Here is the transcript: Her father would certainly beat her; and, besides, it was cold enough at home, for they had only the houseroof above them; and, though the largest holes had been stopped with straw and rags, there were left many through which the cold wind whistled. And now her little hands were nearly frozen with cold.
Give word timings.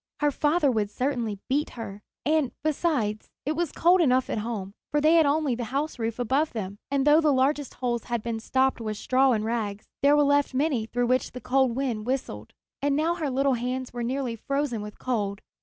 Her 0.19 0.31
father 0.31 0.71
would 0.71 0.89
certainly 0.89 1.37
beat 1.47 1.69
her; 1.77 2.01
and, 2.25 2.51
besides, 2.63 3.29
it 3.45 3.51
was 3.51 3.71
cold 3.71 4.01
enough 4.01 4.31
at 4.31 4.39
home, 4.39 4.73
for 4.89 4.99
they 4.99 5.13
had 5.13 5.27
only 5.27 5.53
the 5.53 5.65
houseroof 5.65 6.17
above 6.17 6.53
them; 6.53 6.79
and, 6.89 7.05
though 7.05 7.21
the 7.21 7.31
largest 7.31 7.75
holes 7.75 8.05
had 8.05 8.23
been 8.23 8.39
stopped 8.39 8.81
with 8.81 8.97
straw 8.97 9.31
and 9.31 9.45
rags, 9.45 9.85
there 10.01 10.15
were 10.17 10.23
left 10.23 10.55
many 10.55 10.87
through 10.87 11.05
which 11.05 11.33
the 11.33 11.39
cold 11.39 11.75
wind 11.75 12.07
whistled. 12.07 12.51
And 12.81 12.95
now 12.95 13.13
her 13.13 13.29
little 13.29 13.53
hands 13.53 13.93
were 13.93 14.01
nearly 14.01 14.35
frozen 14.35 14.81
with 14.81 14.97
cold. 14.97 15.39